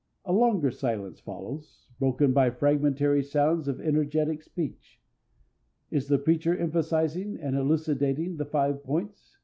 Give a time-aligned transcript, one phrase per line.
[0.25, 4.99] A longer silence follows, broken by fragmentary sounds of energetic speech.
[5.91, 9.37] Is the preacher emphasizing and elucidating the five points?